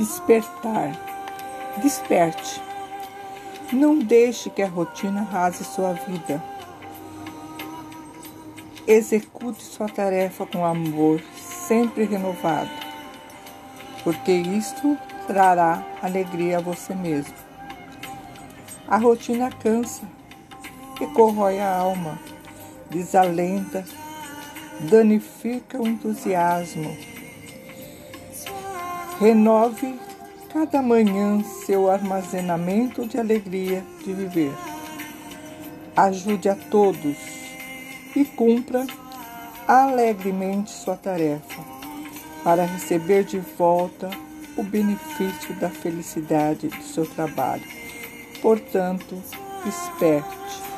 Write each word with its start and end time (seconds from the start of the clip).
Despertar. 0.00 0.92
Desperte. 1.82 2.58
Não 3.70 3.98
deixe 3.98 4.48
que 4.48 4.62
a 4.62 4.66
rotina 4.66 5.20
rase 5.20 5.62
sua 5.62 5.92
vida. 5.92 6.42
Execute 8.86 9.62
sua 9.62 9.90
tarefa 9.90 10.46
com 10.46 10.64
amor, 10.64 11.20
sempre 11.36 12.04
renovado, 12.04 12.70
porque 14.02 14.32
isto 14.32 14.96
trará 15.26 15.84
alegria 16.00 16.56
a 16.56 16.62
você 16.62 16.94
mesmo. 16.94 17.34
A 18.88 18.96
rotina 18.96 19.50
cansa 19.50 20.08
e 20.98 21.06
corrói 21.08 21.60
a 21.60 21.76
alma, 21.76 22.18
desalenta, 22.88 23.84
danifica 24.80 25.78
o 25.78 25.86
entusiasmo. 25.86 27.19
Renove 29.20 30.00
cada 30.50 30.80
manhã 30.80 31.44
seu 31.44 31.90
armazenamento 31.90 33.04
de 33.04 33.18
alegria 33.18 33.84
de 34.02 34.14
viver. 34.14 34.54
Ajude 35.94 36.48
a 36.48 36.54
todos 36.54 37.18
e 38.16 38.24
cumpra 38.24 38.86
alegremente 39.68 40.70
sua 40.70 40.96
tarefa 40.96 41.62
para 42.42 42.64
receber 42.64 43.24
de 43.24 43.40
volta 43.58 44.08
o 44.56 44.62
benefício 44.62 45.54
da 45.56 45.68
felicidade 45.68 46.68
do 46.68 46.82
seu 46.82 47.04
trabalho. 47.04 47.68
Portanto, 48.40 49.22
desperte 49.62 50.69